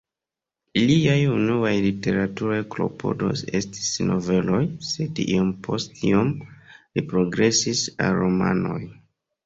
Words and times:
Liaj 0.85 1.17
unuaj 1.33 1.73
literaturaj 1.83 2.57
klopodoj 2.77 3.31
estis 3.61 3.93
noveloj, 4.09 4.65
sed 4.91 5.25
iom 5.29 5.55
post 5.71 6.05
iom 6.11 6.37
li 6.43 7.09
progresis 7.15 7.89
al 8.09 8.23
romanoj. 8.27 8.85